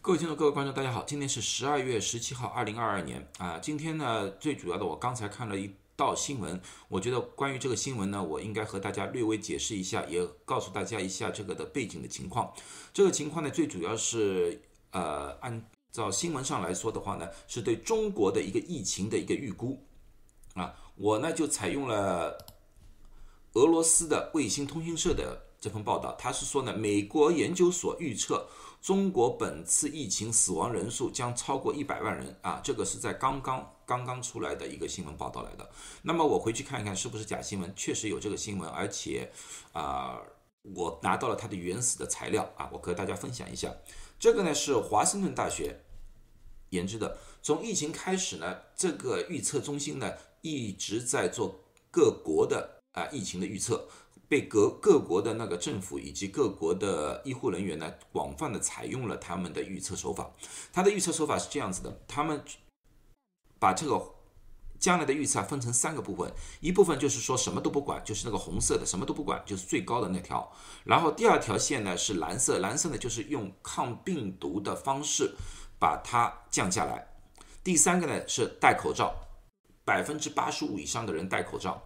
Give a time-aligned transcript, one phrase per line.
[0.00, 1.02] 各位听众、各位观众，大家好！
[1.04, 3.58] 今天是十二月十七号，二零二二年啊。
[3.58, 12.50] 今天呢，最主要的，我刚才看了一道新闻，我觉得关于这个新闻呢，我应该和大家略微解释一下，也告诉大家一下这个的背景的情况。
[12.94, 19.84] 这个情况呢，最主要是呃，按照新闻上来说的话呢，是对中国的一个疫情的一个预估
[20.54, 20.72] 啊。
[20.94, 22.38] 我呢就采用了
[23.54, 28.48] 俄罗斯的卫星通讯社的这份报道，他是说呢，美国研究所预测。
[28.88, 32.58] 中国本次疫情死亡人数将超过一百万人啊！
[32.64, 35.70] 这个是在刚刚刚刚出来的一个新闻报道来的。
[36.00, 39.30] 那么我回去看一看是不是假新闻，确实有这个新闻，而且
[39.74, 40.18] 啊，
[40.74, 43.70] 我拿到了它的原始的材料啊，我和大家分享一下。
[44.18, 45.78] 这个呢是华盛顿大学
[46.70, 47.18] 研制的。
[47.42, 53.88] 从疫情开始呢，这个预测中心呢一直在做各国的啊疫情的预测。
[54.30, 60.30] 被各各国的那个政府以及各国的医护人员呢，广泛的采用了他们的预测手法。
[60.70, 62.44] 他的预测手法是这样子的：他们
[63.58, 63.98] 把这个
[64.78, 70.52] 将来的预测分成三个部分，一部分就是说什么都不管，就是那个红色的什么都不管，就是最高的那条。
[70.84, 75.34] 然后第二条线呢是蓝色，蓝色呢就是用抗病毒的方式
[75.78, 77.08] 把它降下来。
[77.64, 79.14] 第三个呢是戴口罩，
[79.86, 81.82] 百分之八十五以上的人戴口罩。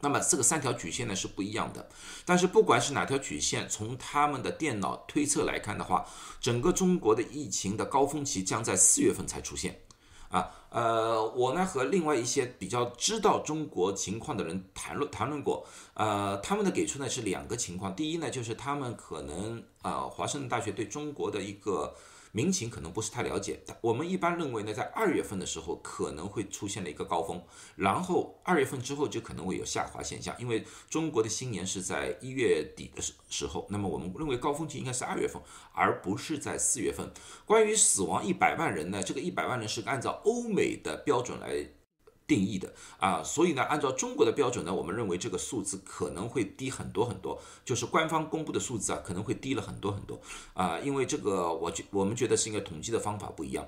[0.00, 1.88] 那么这个三条曲线呢是不一样的，
[2.24, 6.06] 但是不管是哪条曲线，从他们的电脑推测来看的话，
[6.40, 9.80] 整个中国的疫情的高峰期将在四月份才出现。
[10.28, 21.94] 啊，呃，我呢和另外一些比较知道中国情况的人谈论谈论过，呃，他们的给出呢是两个情况，第一呢就是他们可能呃，华盛顿大学对中国的一个。
[22.32, 27.42] 民情可能不是太了解，我们一般认为呢，在二月份的时候可能会出现了一个高峰，
[27.76, 35.40] 然后二月份之后就可能会有下滑现象，因为中国的新年是在一月底的时时候，那么我们认为高峰期应该是二月份，
[35.72, 37.10] 而不是在四月份。
[37.44, 41.77] 关于死亡一百万人呢，这个一百万人是按照欧美的标准来。
[42.28, 42.72] 定义的。
[42.98, 50.20] 啊，所以呢，按照中国的标准呢，我们认为这个数字可能会低很多很多，就是官方公布的数字啊，可能会低了很多很多。
[50.54, 53.66] 啊，因为这个我觉我们觉得是应该统计的方法不一样。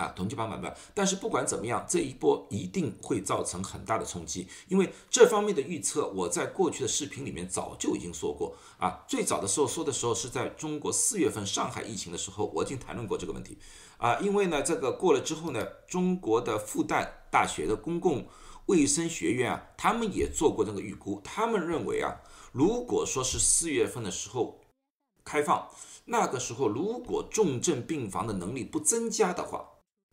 [0.00, 9.04] 啊，统计方法不但是不管怎么样，这一波一定会造成很大的冲击，因为这方面的预测，我在过去的视频里面早就已经说过啊。
[9.06, 13.58] 最早的时候说的时候是在中国四月份上海疫情的时候，我已经谈论过这个问题
[13.98, 14.18] 啊。
[14.20, 18.26] 因为呢，这个过了之后呢，中国的复旦大学的公共
[18.66, 22.22] 卫生学院啊，他们也做过这个预估，他们认为啊，
[22.52, 24.60] 如果说是四月份的时候
[25.24, 25.68] 开放，
[26.06, 29.68] 那个时候如果重症病房的能力不增加的话，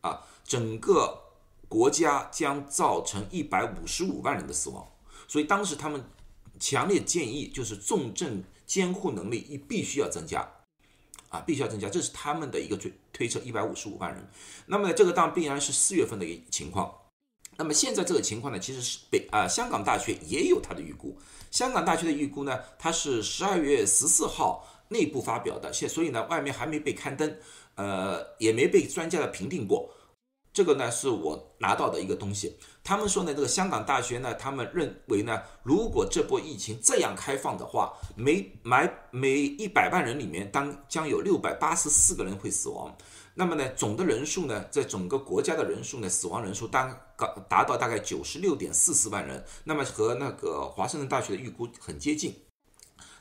[0.08, 1.24] 啊，整个
[1.68, 4.88] 国家将造成一百五十五万人的死亡，
[5.26, 6.02] 所以当时他们
[6.58, 10.48] 强烈建议，就是重症监护能力一必须要增加，
[11.28, 14.26] 啊，必须要增加，这是他们的一个推推测，一百五十五万人。
[14.66, 16.94] 那么这个当然必然是四月份的一个情况。
[17.56, 21.18] 那么现在这个情况呢，其实是北啊香港大学也有它的预估，
[21.50, 27.36] 香港大学的预估呢，它是十二月十四号内部发表的，现所以呢外面还没被刊登。
[27.74, 29.88] 呃，也没被专家的评定过，
[30.52, 32.56] 这个呢是我拿到的一个东西。
[32.82, 42.96] 他们说呢，这个香港大学呢，他们认为呢，如果这波疫情这样开放的话，每每每一百万人里面，当将有六百八十四个人会死亡。
[43.34, 49.44] 那么呢，总的人数呢，在整个国家的人数呢，死亡人数当达达到大概九十六点四四万人。
[49.64, 52.34] 那么和那个华盛顿大学的预估很接近。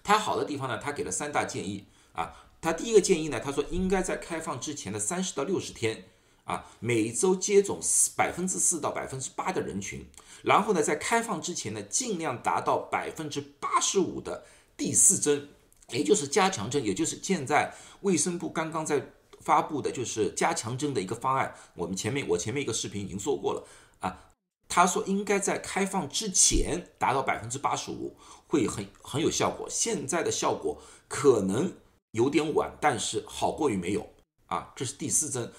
[0.01, 2.33] 它好的地方呢，它给了三大建议啊。
[2.59, 6.05] 他第一个建议呢，他说应该在开放之前的三十到六十天，
[6.47, 10.03] 啊，每周接种四百分之四到百分之八的人群，
[10.41, 15.49] 然后呢，在开放之前呢，尽量达到百分之八十五的第四针，
[15.91, 21.53] 也就是加强针，也就是现在卫生部刚刚在发布的，就是加强针的一个方案。
[21.75, 23.67] 我们前面我前面一个视频已经说过了
[23.99, 24.31] 啊，
[24.67, 28.15] 他说应该在开放之前达到百分之八十五，
[28.47, 29.67] 会很很有效果。
[29.69, 31.73] 现在的效果可能。
[32.11, 34.09] 有点晚，但是好过于没有
[34.47, 34.71] 啊！
[34.75, 35.51] 这是第四针。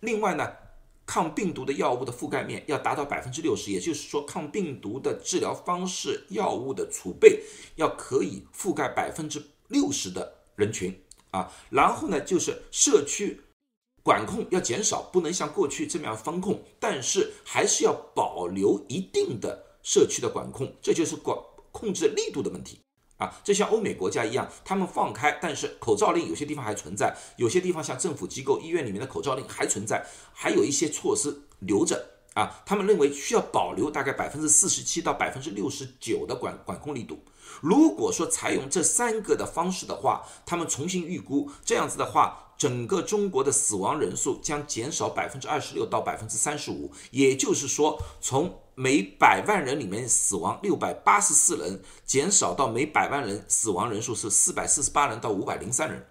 [0.00, 0.52] 另外呢，
[1.04, 7.42] 抗病毒的药物的覆盖面要达到百分之六十，也就是说，抗病毒的治疗方式、药物的储备
[7.76, 11.00] 要可以覆盖百分之六十的人群
[11.30, 11.52] 啊。
[11.70, 13.40] 然后呢，就是社区
[14.02, 21.36] 管控要减少，不能像过去这么样封控，但是还是要保留一定的社区的管控，这就是管
[21.72, 22.80] 控制力度的问题。
[23.18, 32.62] 啊，这像欧美国家一样，他们放开，但是口罩令有些地方还存在，有些地方像政府机构、医院里面的口罩令还存在，还有一些措施留着啊。
[32.66, 37.18] 他们认为需要保留大概百分之四十七到百分之六十九的管管控力度。
[37.62, 56.06] 如果说采用这三个的方式的话，他们重新预估，这样子的话，整个中国的死亡人数将减少百分之二十六到百分之三十五，也就是说，从每百万人里面死亡六百八十四人，减少到每百万人死亡人数是四百四十八人到五百零三人。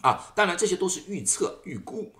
[0.00, 2.14] 啊，当然这些都是预测、预估。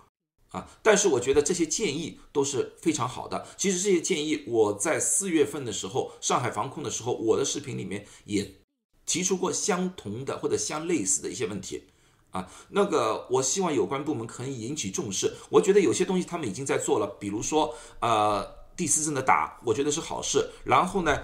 [0.51, 3.47] 啊，但是我觉得这些建议都是非常好的。
[3.57, 8.57] 其实这些建议我在四月份的时候，上海防控的时候，我的视频里面也
[9.07, 11.85] 提出过相同的或者相类似的一些问题。
[12.33, 15.33] 啊，那个我希望有关部门可以引起重视。
[15.49, 18.47] 我觉得有些东西他们已经在做了，比如说呃
[18.77, 20.51] 第四针的打，我觉得是好事。
[20.65, 21.19] 然后呢，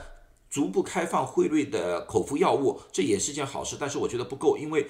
[0.48, 3.76] 逐步开放辉瑞的口服药物，这也是件好事。
[3.78, 4.88] 但是我觉得不够，因为。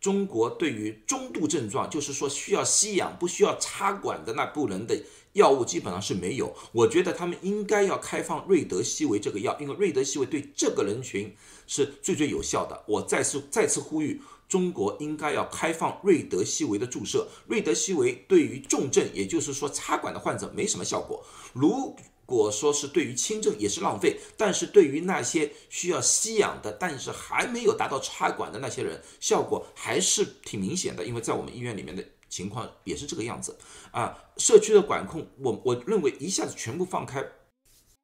[0.00, 5.02] 中国对于中度症状，就是说需要吸氧、不需要插管的那部分的
[5.32, 6.54] 药物，基本上是没有。
[6.72, 11.34] 我觉得他们应该要开放瑞德西韦这个药，因为瑞德西韦对这个人群
[11.66, 12.84] 是最最有效的。
[12.86, 14.20] 我再次再次呼吁，
[14.54, 17.26] 中国应该要开放瑞德西韦的注射。
[17.48, 21.26] 瑞德西韦对于重症，也就是说插管的患者没什么效果。
[21.52, 31.04] 如果说是对于轻症也是浪费，但是对于那些需要吸氧的，但是还没有达到插管的那些人，效果还是挺明显的。
[31.04, 33.58] 因为在我们医院里面的情况也是这个样子
[33.90, 34.16] 啊。
[34.36, 37.24] 社区的管控，我我认为一下子全部放开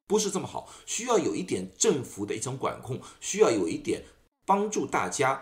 [0.05, 4.03] 不是这么好，需要有一点政府的一种管控，需要有一点
[4.45, 5.41] 帮助大家。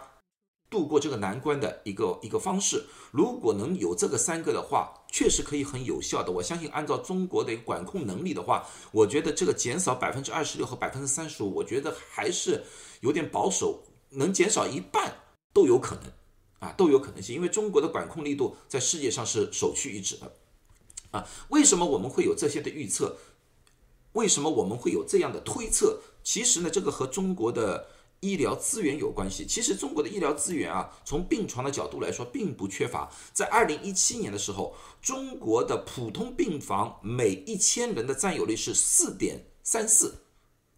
[0.70, 6.32] 度过这个难关的一个一个方式，如果能有这个三个的话，确实可以很有效的。
[6.32, 12.64] 我相信，按照中国的管控能力的话，我觉得这个减少百分之二十六和百分之三十五，我觉得还是
[13.02, 15.16] 有点保守，能减少一半
[15.52, 16.04] 都有可能
[16.60, 17.36] 啊，都有可能性。
[17.36, 20.32] 因为中国的管控力度在世界上是首屈一指的
[21.10, 21.28] 啊。
[21.50, 23.18] 为什么我们会有这些的预测？
[24.14, 26.00] 为什么我们会有这样的推测？
[26.24, 27.88] 其实呢，这个和中国的。
[28.22, 29.46] 医疗资源有关系。
[29.46, 33.10] 其实中国的医疗资源啊，从病床的角度来说，并不缺乏。
[33.34, 40.16] 在二零一七年的时候，中国的普通病房每一千人的占有率是四点三四，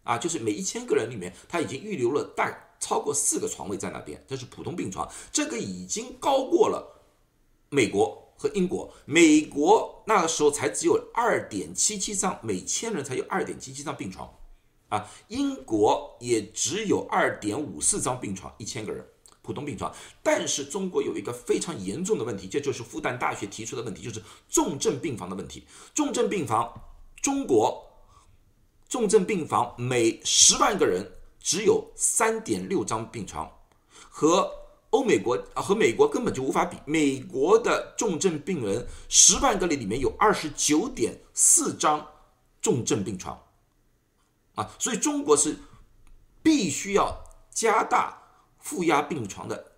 [0.04, 5.10] 啊，就是每一千个人里面，他已经预留了大超过四个床位在那边，这是普通病床。
[5.32, 7.02] 这个已经高过了
[7.68, 8.92] 美国和英国。
[9.04, 14.32] 美国那个时候才只有二点七七张，每千人才有二点七七张病床。
[14.92, 19.02] 啊，英国也只有二点五四张病床，一千个人
[19.40, 19.90] 普通病床。
[20.22, 25.64] 但是中国有一个非常严重的问题，这就是复旦大学提出的问题，就是重症病房的问题。
[25.94, 26.70] 重症病房，
[27.22, 27.82] 中国
[28.86, 31.10] 重症病房每十万个人
[31.40, 33.50] 只有三点六张病床，
[34.10, 34.52] 和
[34.90, 36.76] 欧美国啊和美国根本就无法比。
[36.84, 42.06] 美国的重症病人十万个里里面有二十九点四张
[42.60, 43.42] 重症病床。
[44.54, 45.56] 啊，所以中国是
[46.42, 48.22] 必须要加大
[48.58, 49.72] 负压病床的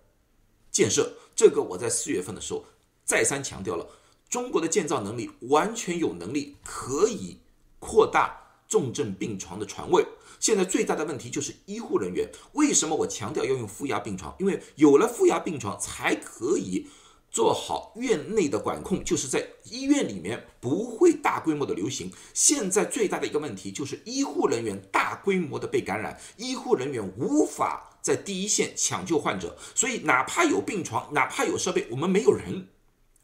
[0.71, 1.13] 建设。
[1.35, 2.65] 这个我在四月份的时候
[3.03, 3.87] 再三强调了，
[4.29, 7.39] 中国的建造能力完全有能力可以
[7.79, 10.05] 扩大重症病床的床位。
[10.39, 12.29] 现在最大的问题就是医护人员。
[12.53, 14.35] 为什么我强调要用负压病床？
[14.39, 16.87] 因为有了负压病床，才可以。
[17.35, 22.09] 做好院内的管控，就是在医院里面不会大规模的流行。
[22.33, 32.69] 现在最大的一个问题就是医护人员大规模的被感染，医护人员无法在第一线抢救患者，所以哪怕有病床，哪怕有设备，我们没有人。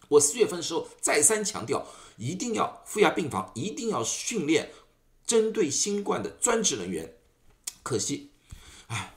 [0.09, 4.71] 我四月份的时候再三强调，一定要负压病房，一定要训练
[5.25, 7.15] 针对新冠的专职人员。
[7.81, 8.31] 可惜，
[8.88, 9.13] 唉，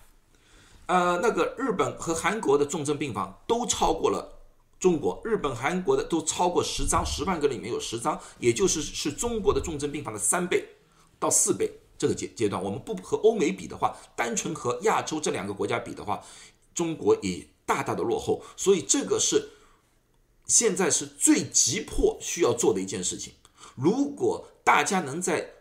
[0.86, 4.33] 呃，那个日本和韩国的重症病房都超过了。
[4.78, 10.68] 中国、日本、韩国的都超过十张，十万个里面有十张，也就是是中国的重症病房的三倍
[11.18, 12.62] 到四倍这个阶阶段。
[12.62, 16.22] 我们不和欧美比的话，单纯和亚洲这两个国家比的话，
[16.74, 18.42] 中国也大大的落后。
[18.56, 19.52] 所以这个是
[20.46, 23.32] 现在是最急迫需要做的一件事情。
[23.74, 25.52] 如果大家能在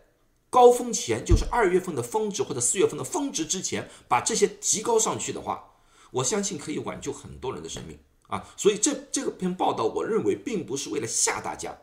[0.50, 5.72] 高峰前，就是二月份的峰值或者四月份的峰值之前，把这些提高上去的话，
[6.10, 7.98] 我相信可以挽救很多人的生命。
[8.28, 11.78] 啊，所以这这个篇报道，我认为并不是为了吓大家，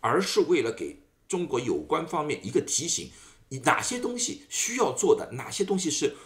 [0.00, 3.10] 而是为了给中国有关方面一个提醒：
[3.64, 6.16] 哪些东西需要做的，哪些东西是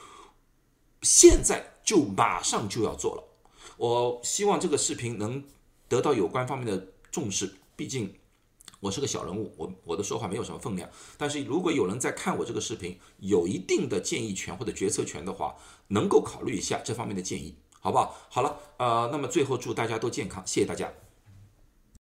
[1.02, 3.24] 现在就马上就要做了。
[3.76, 5.44] 我希望这个视频能
[5.88, 7.56] 得到有关方面的重视。
[7.74, 8.14] 毕竟
[8.80, 10.88] 我是个小人物，我我的说话没有什么分量。
[11.18, 15.56] 但是如果有人在看我这个视频，有一定的建议权或者决策权的话，
[15.88, 17.56] 能够考虑一下这方面的建议。
[17.86, 18.16] 好不好？
[18.28, 20.90] 好了，呃，那么最后祝大家都健康，谢谢大家。